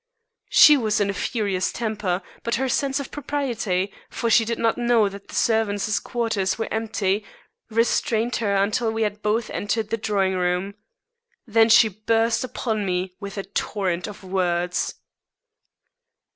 She 0.49 0.77
was 0.77 0.99
in 0.99 1.11
a 1.11 1.13
furious 1.13 1.71
temper, 1.71 2.23
but 2.41 2.55
her 2.55 2.67
sense 2.67 2.99
of 2.99 3.11
propriety 3.11 3.93
for 4.09 4.31
she 4.31 4.43
did 4.45 4.57
not 4.57 4.75
know 4.75 5.07
that 5.07 5.27
the 5.27 5.35
servants' 5.35 5.99
quarters 5.99 6.57
were 6.57 6.67
empty 6.71 7.23
restrained 7.69 8.37
her 8.37 8.55
until 8.55 8.91
we 8.91 9.03
had 9.03 9.21
both 9.21 9.51
entered 9.51 9.91
the 9.91 9.97
drawing 9.97 10.33
room. 10.33 10.73
Then 11.45 11.69
she 11.69 11.87
burst 11.87 12.43
upon 12.43 12.83
me 12.83 13.13
with 13.19 13.37
a 13.37 13.43
torrent 13.43 14.07
of 14.07 14.23
words. 14.23 14.95